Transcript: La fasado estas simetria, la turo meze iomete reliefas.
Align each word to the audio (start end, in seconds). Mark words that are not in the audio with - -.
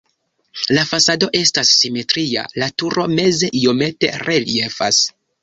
La 0.77 0.85
fasado 0.91 1.29
estas 1.39 1.73
simetria, 1.81 2.47
la 2.63 2.71
turo 2.83 3.07
meze 3.13 3.53
iomete 3.61 4.13
reliefas. 4.27 5.05